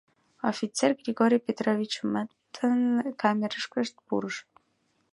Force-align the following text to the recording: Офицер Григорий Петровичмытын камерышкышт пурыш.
Офицер 0.51 0.89
Григорий 1.01 1.45
Петровичмытын 1.47 2.79
камерышкышт 3.21 3.95
пурыш. 4.05 4.35